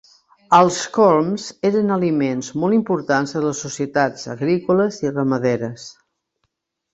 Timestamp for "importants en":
2.77-3.45